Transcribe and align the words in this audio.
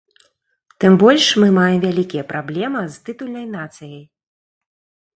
Тым 0.83 0.93
больш, 1.03 1.25
мы 1.43 1.47
маем 1.59 1.79
вялікія 1.85 2.23
праблема 2.33 2.81
з 2.97 3.07
тытульнай 3.09 3.47
нацыяй. 3.57 4.03